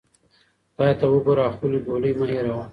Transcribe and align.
خدای 0.73 0.93
ته 0.99 1.05
وګوره 1.09 1.41
او 1.45 1.53
خپلې 1.55 1.77
ګولۍ 1.87 2.11
مه 2.19 2.25
هیروه. 2.31 2.63